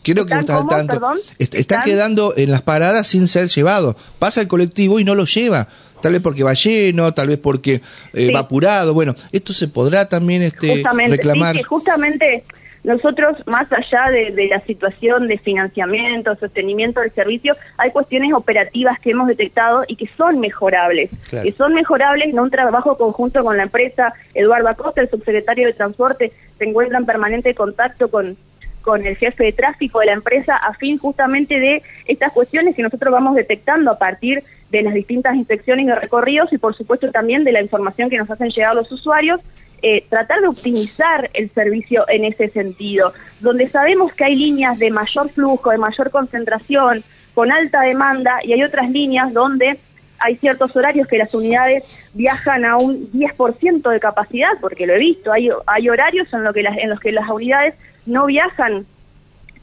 creo 0.03 0.25
que 0.25 0.34
están, 0.36 0.67
tanto, 0.67 1.01
¿Están? 1.38 1.84
quedando 1.84 2.34
en 2.38 2.50
las 2.50 2.62
paradas 2.62 3.08
sin 3.08 3.27
ser 3.27 3.50
llevados. 3.50 3.96
Pasa 4.20 4.39
el 4.39 4.48
colectivo 4.48 5.00
y 5.00 5.03
no 5.03 5.15
lo 5.15 5.25
lleva. 5.25 5.67
Tal 6.01 6.13
vez 6.13 6.22
porque 6.22 6.44
va 6.44 6.54
lleno, 6.54 7.13
tal 7.13 7.27
vez 7.27 7.38
porque 7.38 7.82
eh, 8.13 8.32
va 8.32 8.39
apurado. 8.39 8.94
Bueno, 8.94 9.16
esto 9.32 9.54
se 9.54 9.68
podrá 9.68 10.08
también 10.08 10.42
este, 10.42 10.84
reclamar. 11.08 11.62
justamente 11.63 12.44
nosotros, 12.88 13.36
más 13.46 13.68
allá 13.70 14.10
de, 14.12 14.48
la 14.48 14.62
situación 14.62 15.27
de 15.27 15.38
financiamiento, 15.38 16.34
sostenimiento 16.36 17.01
del 17.01 17.12
servicio, 17.12 17.54
hay 17.77 17.92
cuestiones 17.92 18.34
operativas 18.34 18.98
que 19.01 19.12
hemos 19.12 19.27
detectado 19.27 19.84
y 19.89 19.98
que 19.98 20.10
son 20.16 20.39
mejorables. 20.39 21.10
Que 21.30 21.51
son 21.51 21.74
mejorables 21.74 22.30
en 22.30 22.39
un 22.39 22.50
trabajo 22.50 22.98
conjunto 22.98 23.44
con 23.44 23.58
la 23.58 23.63
empresa. 23.63 24.13
Eduardo 24.34 24.70
Acosta, 24.70 25.01
el 25.01 25.10
subsecretario 25.10 25.68
de 25.68 25.74
Transporte, 25.74 26.32
se 26.58 26.63
encuentra 26.63 26.98
en 26.98 27.06
permanente 27.06 27.54
contacto 27.56 28.10
con, 28.10 28.38
con 28.84 29.06
el 29.06 29.18
jefe 29.18 29.44
de 29.44 29.51
tráfico 29.51 30.00
de 30.00 30.06
la 30.06 30.13
empresa 30.13 30.56
a 30.56 30.74
fin 30.74 30.98
justamente 30.98 31.60
de 31.60 31.84
estas 32.06 32.32
cuestiones 32.32 32.74
que 32.74 32.84
nosotros 32.84 33.12
vamos 33.12 33.36
detectando 33.36 33.92
a 33.92 33.98
partir 33.98 34.46
de 34.70 34.82
las 34.82 34.94
distintas 34.94 35.36
inspecciones 35.36 35.86
de 35.88 35.96
recorridos 35.96 36.52
y 36.52 36.58
por 36.58 36.76
supuesto 36.76 37.10
también 37.12 37.44
de 37.44 37.52
la 37.52 37.62
información 37.62 38.10
que 38.10 38.18
nos 38.18 38.30
hacen 38.30 38.50
llegar 38.50 38.76
los 38.76 38.92
usuarios, 38.92 39.40
eh, 39.82 40.06
tratar 40.10 40.42
de 40.42 40.48
optimizar 40.48 41.30
el 41.34 41.50
servicio 41.52 42.06
en 42.10 42.26
ese 42.26 42.50
sentido, 42.50 43.14
donde 43.40 43.70
sabemos 43.70 44.14
que 44.14 44.26
hay 44.26 44.36
líneas 44.36 44.80
de 44.80 44.90
mayor 44.90 45.30
flujo, 45.30 45.70
de 45.70 45.78
mayor 45.78 46.12
concentración, 46.12 47.04
con 47.34 47.52
alta 47.52 47.82
demanda 47.82 48.40
y 48.44 48.54
hay 48.54 48.64
otras 48.64 48.90
líneas 48.90 49.32
donde 49.32 49.78
hay 50.20 50.36
ciertos 50.38 50.76
horarios 50.76 51.08
que 51.08 51.20
las 51.20 51.34
unidades 51.36 51.84
viajan 52.14 52.66
a 52.66 52.78
un 52.78 53.12
10% 53.12 53.90
de 53.92 54.00
capacidad, 54.00 54.50
porque 54.60 54.88
lo 54.88 54.94
he 54.94 54.98
visto, 54.98 55.32
hay, 55.32 55.50
hay 55.68 55.90
horarios 55.90 56.28
en, 56.34 56.44
lo 56.44 56.54
que 56.54 56.62
en 56.62 56.90
los 56.90 57.00
que 57.00 57.12
las 57.12 57.30
unidades 57.30 57.76
no 58.08 58.26
viajan 58.26 58.88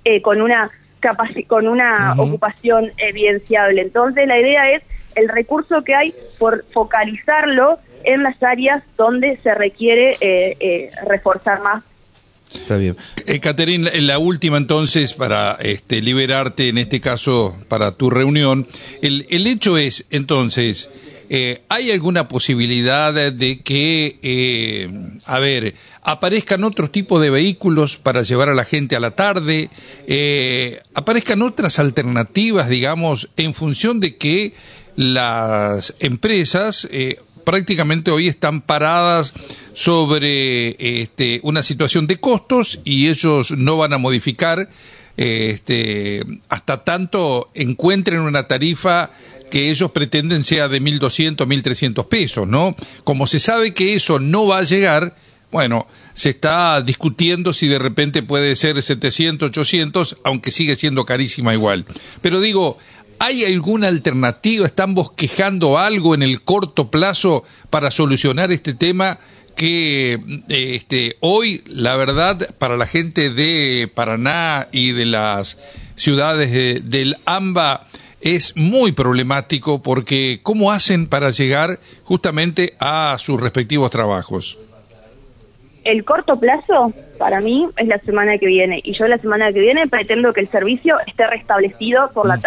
eh, 0.04 0.22
con 0.22 0.40
una 0.40 0.70
con 1.48 1.68
una 1.68 2.14
ocupación 2.16 2.90
evidenciable. 2.96 3.82
Entonces 3.82 4.26
la 4.26 4.38
idea 4.38 4.70
es 4.70 4.82
el 5.14 5.28
recurso 5.28 5.82
que 5.84 5.94
hay 5.94 6.14
por 6.38 6.64
focalizarlo 6.72 7.78
en 8.04 8.22
las 8.22 8.42
áreas 8.42 8.82
donde 8.96 9.38
se 9.42 9.54
requiere 9.54 10.16
eh, 10.20 10.56
eh, 10.60 10.90
reforzar 11.06 11.60
más 11.60 11.82
Está 12.52 12.76
bien. 12.76 12.96
Eh, 13.26 13.40
la 14.00 14.18
última 14.18 14.58
entonces 14.58 15.14
para 15.14 15.54
este, 15.54 16.00
liberarte, 16.00 16.68
en 16.68 16.78
este 16.78 17.00
caso 17.00 17.56
para 17.68 17.92
tu 17.92 18.10
reunión. 18.10 18.66
El, 19.02 19.26
el 19.30 19.46
hecho 19.46 19.76
es, 19.76 20.06
entonces, 20.10 20.90
eh, 21.30 21.62
¿Hay 21.68 21.90
alguna 21.90 22.28
posibilidad 22.28 23.12
de 23.32 23.60
que, 23.60 24.18
eh, 24.22 25.18
a 25.24 25.38
ver, 25.38 25.74
aparezcan 26.02 26.64
otros 26.64 26.92
tipos 26.92 27.20
de 27.22 27.30
vehículos 27.30 27.96
para 27.96 28.22
llevar 28.22 28.50
a 28.50 28.54
la 28.54 28.64
gente 28.64 28.94
a 28.94 29.00
la 29.00 29.12
tarde? 29.12 29.70
Eh, 30.06 30.78
¿Aparezcan 30.94 31.42
otras 31.42 31.78
alternativas, 31.78 32.68
digamos, 32.68 33.30
en 33.36 33.54
función 33.54 34.00
de 34.00 34.16
que 34.16 34.52
las 34.96 35.94
empresas 36.00 36.88
prácticamente 37.44 38.10
hoy 38.10 38.28
están 38.28 38.62
paradas 38.62 39.34
sobre 39.72 41.02
este, 41.02 41.40
una 41.42 41.62
situación 41.62 42.06
de 42.06 42.18
costos 42.18 42.80
y 42.84 43.08
ellos 43.08 43.50
no 43.50 43.76
van 43.76 43.92
a 43.92 43.98
modificar 43.98 44.68
este, 45.16 46.24
hasta 46.48 46.82
tanto 46.82 47.50
encuentren 47.54 48.20
una 48.20 48.48
tarifa 48.48 49.10
que 49.50 49.70
ellos 49.70 49.92
pretenden 49.92 50.42
sea 50.42 50.68
de 50.68 50.82
1.200, 50.82 51.36
1.300 51.46 52.08
pesos, 52.08 52.48
¿no? 52.48 52.74
Como 53.04 53.26
se 53.26 53.38
sabe 53.38 53.72
que 53.72 53.94
eso 53.94 54.18
no 54.18 54.46
va 54.46 54.58
a 54.58 54.62
llegar, 54.62 55.14
bueno, 55.52 55.86
se 56.14 56.30
está 56.30 56.80
discutiendo 56.82 57.52
si 57.52 57.68
de 57.68 57.78
repente 57.78 58.22
puede 58.22 58.56
ser 58.56 58.82
700, 58.82 59.50
800, 59.50 60.16
aunque 60.24 60.50
sigue 60.50 60.74
siendo 60.74 61.04
carísima 61.04 61.54
igual. 61.54 61.84
Pero 62.20 62.40
digo, 62.40 62.78
¿hay 63.18 63.44
alguna 63.44 63.88
alternativa? 63.88 64.66
¿Están 64.66 64.94
bosquejando 64.94 65.78
algo 65.78 66.14
en 66.14 66.22
el 66.22 66.42
corto 66.42 66.90
plazo 66.90 67.44
para 67.70 67.90
solucionar 67.90 68.52
este 68.52 68.74
tema? 68.74 69.18
que 69.54 70.18
este, 70.48 71.16
hoy, 71.20 71.62
la 71.68 71.96
verdad, 71.96 72.38
para 72.58 72.76
la 72.76 72.86
gente 72.86 73.30
de 73.30 73.88
Paraná 73.94 74.66
y 74.72 74.90
de 74.90 75.06
las 75.06 75.58
ciudades 75.94 76.50
del 76.90 77.16
AMBA, 77.24 77.86
es 78.20 78.56
muy 78.56 78.92
problemático 78.92 79.82
porque 79.82 80.40
¿cómo 80.42 80.72
hacen 80.72 81.08
para 81.08 81.30
llegar 81.30 81.78
justamente 82.04 82.72
a 82.80 83.16
sus 83.18 83.40
respectivos 83.40 83.90
trabajos? 83.90 84.58
El 85.84 86.04
corto 86.04 86.40
plazo 86.40 86.94
para 87.18 87.42
mí 87.42 87.68
es 87.76 87.86
la 87.86 87.98
semana 87.98 88.38
que 88.38 88.46
viene 88.46 88.80
y 88.82 88.96
yo 88.98 89.06
la 89.06 89.18
semana 89.18 89.52
que 89.52 89.60
viene 89.60 89.86
pretendo 89.86 90.32
que 90.32 90.40
el 90.40 90.48
servicio 90.48 90.96
esté 91.06 91.26
restablecido 91.26 92.10
por 92.14 92.26
la 92.26 92.38
mm. 92.38 92.40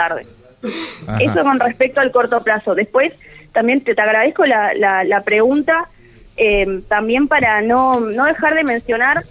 Eso 1.20 1.44
con 1.44 1.60
respecto 1.60 2.00
al 2.00 2.12
corto 2.12 2.44
plazo. 2.44 2.76
Después 2.76 3.14
también 3.54 3.82
te, 3.82 3.92
agradezco 3.92 4.46
la, 4.46 4.74
la, 4.74 5.22
pregunta, 5.22 5.90
eh, 6.36 6.82
también 6.88 7.28
para 7.28 7.62
no, 7.62 8.00
no 8.00 8.26
dejar 8.26 8.56
de 8.56 8.64
mencionar, 8.64 9.24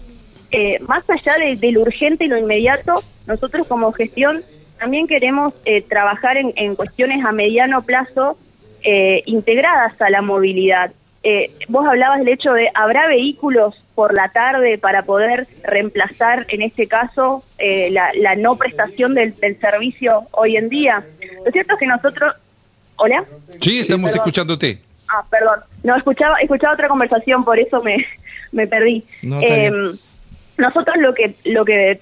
eh, 0.50 0.78
más 0.80 1.08
allá 1.10 1.34
de 1.38 1.72
lo 1.72 1.82
urgente 1.82 2.24
y 2.24 2.28
lo 2.28 2.38
inmediato, 2.38 3.02
nosotros 3.26 3.66
como 3.66 3.92
gestión 3.92 4.42
también 4.78 5.06
queremos 5.06 5.54
eh, 5.64 5.82
trabajar 5.82 6.36
en, 6.36 6.76
cuestiones 6.76 7.24
a 7.24 7.32
mediano 7.32 7.82
plazo 7.82 8.36
eh, 8.82 9.22
integradas 9.26 10.00
a 10.00 10.10
la 10.10 10.22
movilidad. 10.22 10.92
Eh, 11.22 11.50
vos 11.68 11.86
hablabas 11.86 12.18
del 12.20 12.28
hecho 12.28 12.52
de, 12.52 12.70
¿habrá 12.74 13.08
vehículos 13.08 13.74
por 13.94 14.14
la 14.14 14.28
tarde 14.28 14.78
para 14.78 15.02
poder 15.02 15.48
reemplazar, 15.64 16.46
en 16.50 16.62
este 16.62 16.86
caso, 16.86 17.42
la, 17.58 18.36
no 18.36 18.56
prestación 18.56 19.14
del, 19.14 19.34
servicio 19.58 20.26
hoy 20.30 20.56
en 20.56 20.68
día? 20.68 21.04
Lo 21.46 21.52
cierto 21.52 21.74
es 21.74 21.78
que 21.78 21.86
nosotros... 21.86 22.34
¿Hola? 22.96 23.24
Sí, 23.60 23.78
estamos 23.78 24.10
escuchándote. 24.10 24.80
Ah, 25.08 25.24
perdón. 25.30 25.60
No, 25.84 25.96
escuchaba, 25.96 26.38
escuchaba 26.40 26.74
otra 26.74 26.88
conversación, 26.88 27.44
por 27.44 27.58
eso 27.58 27.82
me, 27.82 28.04
me 28.52 28.66
perdí. 28.66 29.04
No, 29.22 29.40
nosotros 30.58 30.96
lo 30.98 31.12
que 31.12 31.34
lo 31.44 31.66
que 31.66 32.00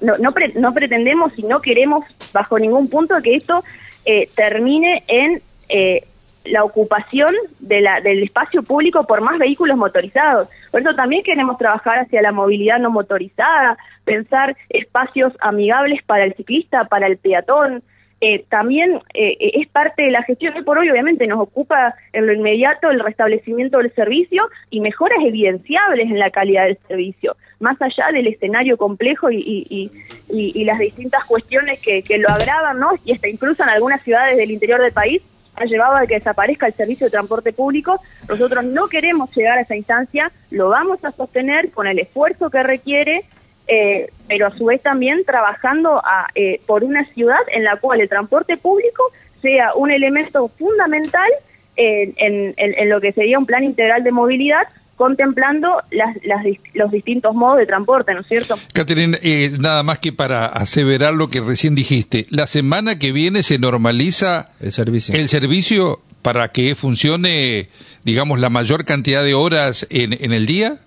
no, 0.00 0.16
no, 0.18 0.72
pretendemos 0.72 1.36
y 1.36 1.42
no 1.42 1.60
queremos 1.60 2.04
bajo 2.32 2.56
ningún 2.56 2.88
punto 2.88 3.20
que 3.22 3.34
esto 3.34 3.64
eh, 4.04 4.28
termine 4.36 5.02
en 5.08 5.42
eh, 5.68 6.04
la 6.44 6.62
ocupación 6.64 7.34
de 7.58 7.80
la, 7.80 8.00
del 8.00 8.22
espacio 8.22 8.62
público 8.62 9.04
por 9.04 9.20
más 9.20 9.38
vehículos 9.38 9.76
motorizados. 9.76 10.48
Por 10.70 10.80
eso 10.80 10.94
también 10.94 11.24
queremos 11.24 11.58
trabajar 11.58 11.98
hacia 11.98 12.22
la 12.22 12.32
movilidad 12.32 12.78
no 12.78 12.90
motorizada, 12.90 13.76
pensar 14.04 14.56
espacios 14.70 15.32
amigables 15.40 16.02
para 16.04 16.24
el 16.24 16.34
ciclista, 16.34 16.84
para 16.84 17.08
el 17.08 17.18
peatón, 17.18 17.82
eh, 18.20 18.44
también 18.48 18.96
eh, 19.14 19.36
eh, 19.38 19.50
es 19.54 19.68
parte 19.68 20.02
de 20.02 20.10
la 20.10 20.24
gestión. 20.24 20.54
Hoy 20.56 20.64
por 20.64 20.78
hoy, 20.78 20.90
obviamente, 20.90 21.26
nos 21.26 21.38
ocupa 21.38 21.94
en 22.12 22.26
lo 22.26 22.32
inmediato 22.32 22.90
el 22.90 22.98
restablecimiento 22.98 23.78
del 23.78 23.94
servicio 23.94 24.48
y 24.70 24.80
mejoras 24.80 25.20
evidenciables 25.24 26.06
en 26.06 26.18
la 26.18 26.30
calidad 26.30 26.64
del 26.64 26.78
servicio, 26.88 27.36
más 27.60 27.80
allá 27.80 28.10
del 28.12 28.26
escenario 28.26 28.76
complejo 28.76 29.30
y, 29.30 29.90
las 30.28 30.78
distintas 30.80 31.24
cuestiones 31.24 31.80
que, 31.80 32.18
lo 32.18 32.28
agravan, 32.28 32.80
¿no? 32.80 32.90
Y 33.04 33.12
hasta 33.12 33.28
incluso 33.28 33.62
en 33.62 33.68
algunas 33.68 34.02
ciudades 34.02 34.36
del 34.36 34.50
interior 34.50 34.80
del 34.82 34.92
país 34.92 35.22
ha 35.54 35.64
llevado 35.64 35.96
a 35.96 36.06
que 36.06 36.14
desaparezca 36.14 36.66
el 36.66 36.74
servicio 36.74 37.06
de 37.06 37.12
transporte 37.12 37.52
público. 37.52 38.00
Nosotros 38.28 38.64
no 38.64 38.88
queremos 38.88 39.34
llegar 39.34 39.58
a 39.58 39.62
esa 39.62 39.76
instancia, 39.76 40.30
lo 40.50 40.68
vamos 40.68 41.04
a 41.04 41.12
sostener 41.12 41.70
con 41.70 41.86
el 41.86 41.98
esfuerzo 41.98 42.50
que 42.50 42.62
requiere 42.62 43.24
eh, 43.68 44.08
pero 44.28 44.46
a 44.46 44.54
su 44.54 44.66
vez 44.66 44.82
también 44.82 45.24
trabajando 45.24 46.02
eh, 46.34 46.60
por 46.66 46.84
una 46.84 47.04
ciudad 47.14 47.40
en 47.52 47.64
la 47.64 47.76
cual 47.76 48.00
el 48.00 48.08
transporte 48.08 48.56
público 48.56 49.02
sea 49.42 49.74
un 49.74 49.90
elemento 49.90 50.48
fundamental 50.58 51.30
en, 51.76 52.88
lo 52.88 53.00
que 53.00 53.12
sería 53.12 53.38
un 53.38 53.46
plan 53.46 53.62
integral 53.62 54.02
de 54.02 54.10
movilidad 54.10 54.66
contemplando 54.98 55.80
las, 55.92 56.16
las, 56.24 56.44
los 56.74 56.90
distintos 56.90 57.34
modos 57.34 57.58
de 57.58 57.66
transporte, 57.66 58.12
¿no 58.12 58.20
es 58.20 58.26
cierto? 58.26 58.56
Catherine, 58.74 59.16
eh, 59.22 59.52
nada 59.58 59.84
más 59.84 60.00
que 60.00 60.12
para 60.12 60.46
aseverar 60.46 61.14
lo 61.14 61.30
que 61.30 61.40
recién 61.40 61.76
dijiste, 61.76 62.26
la 62.30 62.48
semana 62.48 62.98
que 62.98 63.12
viene 63.12 63.44
se 63.44 63.60
normaliza 63.60 64.50
el 64.60 64.72
servicio. 64.72 65.14
El 65.14 65.28
servicio 65.28 66.00
para 66.20 66.48
que 66.48 66.74
funcione, 66.74 67.68
digamos, 68.04 68.40
la 68.40 68.50
mayor 68.50 68.84
cantidad 68.84 69.22
de 69.22 69.34
horas 69.34 69.86
en, 69.88 70.12
en 70.12 70.32
el 70.32 70.46
día. 70.46 70.78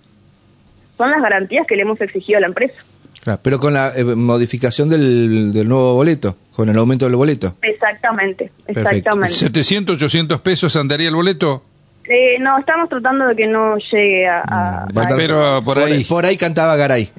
Son 0.98 1.10
las 1.10 1.22
garantías 1.22 1.66
que 1.66 1.74
le 1.74 1.82
hemos 1.82 2.00
exigido 2.02 2.36
a 2.36 2.42
la 2.42 2.48
empresa. 2.48 2.84
Claro, 3.22 3.40
pero 3.40 3.60
con 3.60 3.72
la 3.72 3.92
eh, 3.94 4.02
modificación 4.02 4.88
del, 4.88 5.52
del, 5.52 5.68
nuevo 5.68 5.94
boleto, 5.94 6.36
con 6.56 6.68
el 6.68 6.76
aumento 6.76 7.04
del 7.04 7.14
boleto. 7.14 7.54
Exactamente, 7.62 8.50
exactamente. 8.66 9.32
¿700, 9.32 9.94
800 9.94 10.40
pesos 10.40 10.74
andaría 10.74 11.08
el 11.08 11.14
boleto? 11.14 11.62
Eh, 12.08 12.36
no, 12.40 12.58
estamos 12.58 12.88
tratando 12.88 13.28
de 13.28 13.36
que 13.36 13.46
no 13.46 13.76
llegue 13.78 14.26
a... 14.26 14.86
Mm, 14.92 15.16
pero 15.16 15.62
por 15.64 15.78
ahí... 15.78 16.02
Por 16.02 16.26
ahí 16.26 16.36
cantaba 16.36 16.74
Garay. 16.74 17.12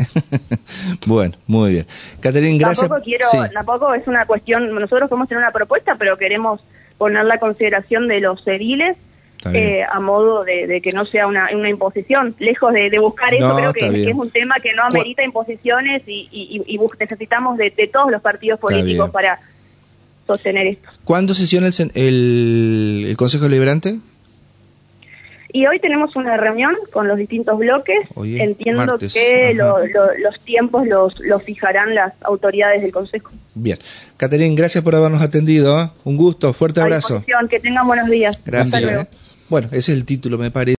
bueno, 1.08 1.36
muy 1.48 1.72
bien. 1.72 1.88
Caterín, 2.20 2.58
gracias. 2.58 2.90
Tampoco, 2.90 3.02
quiero, 3.02 3.26
tampoco 3.54 3.94
es 3.94 4.06
una 4.06 4.26
cuestión... 4.26 4.76
Nosotros 4.76 5.10
podemos 5.10 5.30
tener 5.30 5.42
una 5.42 5.54
propuesta, 5.54 5.96
pero 5.98 6.18
queremos 6.18 6.60
poner 6.98 7.24
la 7.24 7.38
consideración 7.40 8.10
de 8.10 8.20
los 8.20 8.46
ediles 8.46 8.98
eh, 9.54 9.84
a 9.84 10.00
modo 10.00 10.44
de, 10.44 10.82
que 10.82 10.92
no 10.92 11.06
sea 11.06 11.28
una, 11.28 11.50
una 11.54 11.70
imposición. 11.70 12.36
Lejos 12.40 12.74
de, 12.74 12.98
buscar 13.00 13.34
eso, 13.34 13.56
creo 13.56 13.74
que, 13.74 14.10
es 14.10 14.16
un 14.16 14.30
tema 14.30 14.56
que 14.62 14.74
no 14.74 14.84
amerita 14.84 15.24
imposiciones 15.24 16.04
y, 16.08 16.28
y, 16.32 16.80
necesitamos 17.00 17.58
de, 17.58 17.72
todos 17.92 18.12
los 18.12 18.22
partidos 18.22 18.60
políticos 18.60 19.10
para 19.12 19.40
sostener 20.26 20.68
esto. 20.68 20.90
¿Cuándo 21.04 21.34
sesiona 21.34 21.68
el, 21.68 21.92
el, 21.96 23.06
el 23.10 23.18
Consejo 23.18 23.46
Deliberante? 23.46 24.00
Y 25.56 25.68
hoy 25.68 25.80
tenemos 25.80 26.16
una 26.16 26.36
reunión 26.36 26.76
con 26.92 27.08
los 27.08 27.16
distintos 27.16 27.60
bloques. 27.60 28.08
Entiendo 28.18 28.98
que 28.98 29.54
los 29.54 30.40
tiempos 30.44 30.88
los, 30.88 31.20
los 31.20 31.44
fijarán 31.44 31.94
las 31.94 32.14
autoridades 32.24 32.82
del 32.82 32.92
Consejo. 32.92 33.30
Bien. 33.54 33.78
Caterín, 34.18 34.56
gracias 34.56 34.84
por 34.84 34.96
habernos 34.96 35.22
atendido. 35.22 35.80
¿eh? 35.80 35.90
Un 36.06 36.18
gusto, 36.18 36.54
fuerte 36.54 36.82
abrazo. 36.82 37.24
Que 37.48 37.60
tengan 37.60 37.86
buenos 37.86 38.10
días. 38.10 38.40
Gracias. 38.44 39.08
Bueno, 39.50 39.68
ese 39.72 39.92
es 39.92 39.98
el 39.98 40.06
título, 40.06 40.38
me 40.38 40.52
parece. 40.52 40.72